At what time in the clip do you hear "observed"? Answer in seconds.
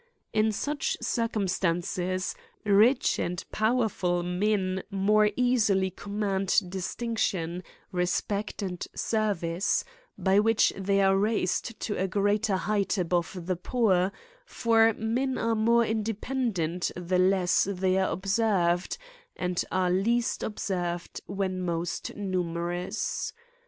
18.11-18.97, 20.41-21.21